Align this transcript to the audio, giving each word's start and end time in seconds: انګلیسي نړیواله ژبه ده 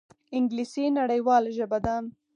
انګلیسي 0.37 0.85
نړیواله 0.99 1.49
ژبه 1.57 1.79
ده 1.85 1.95